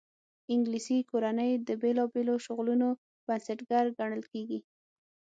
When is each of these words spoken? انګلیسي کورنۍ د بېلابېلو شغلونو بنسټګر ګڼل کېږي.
انګلیسي 0.53 0.97
کورنۍ 1.11 1.51
د 1.67 1.69
بېلابېلو 1.81 2.35
شغلونو 2.45 2.87
بنسټګر 3.25 3.85
ګڼل 3.99 4.23
کېږي. 4.31 4.59